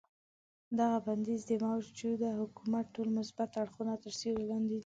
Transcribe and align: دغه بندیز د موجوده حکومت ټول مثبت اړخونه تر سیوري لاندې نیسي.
دغه 0.79 0.97
بندیز 1.05 1.41
د 1.47 1.51
موجوده 1.65 2.29
حکومت 2.41 2.85
ټول 2.95 3.07
مثبت 3.19 3.49
اړخونه 3.61 3.93
تر 4.03 4.11
سیوري 4.19 4.45
لاندې 4.51 4.69
نیسي. 4.75 4.79